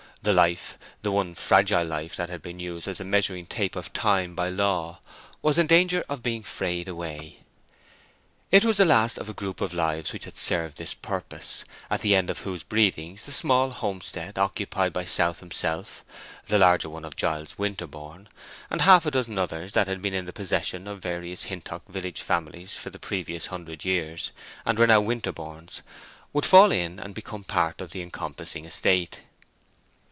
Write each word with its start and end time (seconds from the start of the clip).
The 0.23 0.33
life—the 0.33 1.11
one 1.11 1.33
fragile 1.33 1.83
life—that 1.83 2.29
had 2.29 2.43
been 2.43 2.59
used 2.59 2.87
as 2.87 2.99
a 2.99 3.03
measuring 3.03 3.47
tape 3.47 3.75
of 3.75 3.91
time 3.91 4.35
by 4.35 4.49
law, 4.49 4.99
was 5.41 5.57
in 5.57 5.65
danger 5.65 6.03
of 6.07 6.21
being 6.21 6.43
frayed 6.43 6.87
away. 6.87 7.39
It 8.51 8.63
was 8.63 8.77
the 8.77 8.85
last 8.85 9.17
of 9.17 9.29
a 9.29 9.33
group 9.33 9.61
of 9.61 9.73
lives 9.73 10.13
which 10.13 10.25
had 10.25 10.37
served 10.37 10.77
this 10.77 10.93
purpose, 10.93 11.65
at 11.89 12.01
the 12.01 12.15
end 12.15 12.29
of 12.29 12.41
whose 12.41 12.61
breathings 12.61 13.25
the 13.25 13.31
small 13.31 13.71
homestead 13.71 14.37
occupied 14.37 14.93
by 14.93 15.05
South 15.05 15.39
himself, 15.39 16.05
the 16.45 16.59
larger 16.59 16.87
one 16.91 17.03
of 17.03 17.15
Giles 17.15 17.57
Winterborne, 17.57 18.29
and 18.69 18.81
half 18.81 19.07
a 19.07 19.09
dozen 19.11 19.39
others 19.39 19.71
that 19.73 19.87
had 19.87 20.03
been 20.03 20.13
in 20.13 20.27
the 20.27 20.31
possession 20.33 20.87
of 20.87 21.01
various 21.01 21.45
Hintock 21.45 21.87
village 21.87 22.21
families 22.21 22.75
for 22.75 22.91
the 22.91 22.99
previous 22.99 23.47
hundred 23.47 23.83
years, 23.83 24.29
and 24.67 24.77
were 24.77 24.85
now 24.85 25.01
Winterborne's, 25.01 25.81
would 26.31 26.45
fall 26.45 26.71
in 26.71 26.99
and 26.99 27.15
become 27.15 27.43
part 27.43 27.81
of 27.81 27.89
the 27.89 28.03
encompassing 28.03 28.65
estate. 28.65 29.21